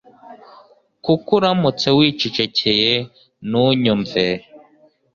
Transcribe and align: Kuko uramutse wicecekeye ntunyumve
Kuko 1.03 1.29
uramutse 1.39 1.87
wicecekeye 1.97 2.91
ntunyumve 3.49 4.25